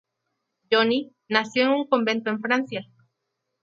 Johnny 0.71 1.13
nació 1.29 1.65
en 1.65 1.69
un 1.73 1.87
convento 1.87 2.31
en 2.31 2.41
Francia. 2.41 2.89